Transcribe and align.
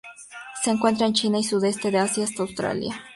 Se 0.63 0.71
encuentra 0.71 1.05
en 1.05 1.13
China, 1.13 1.37
y 1.37 1.43
sudeste 1.43 1.91
de 1.91 1.99
Asia 1.99 2.23
hasta 2.23 2.41
Australia. 2.41 3.03